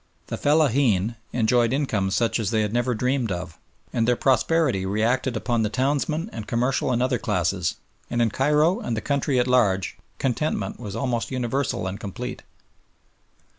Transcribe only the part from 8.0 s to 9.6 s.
and in Cairo and the country at